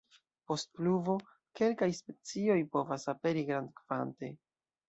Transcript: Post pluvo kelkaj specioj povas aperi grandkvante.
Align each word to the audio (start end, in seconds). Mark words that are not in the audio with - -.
Post 0.51 0.71
pluvo 0.77 1.17
kelkaj 1.61 1.89
specioj 1.99 2.57
povas 2.77 3.07
aperi 3.15 3.45
grandkvante. 3.53 4.33